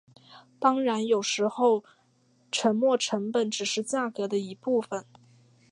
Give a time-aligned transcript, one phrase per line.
[0.59, 1.83] 当然有时候
[2.51, 5.05] 沉没成本只是价格的一部分。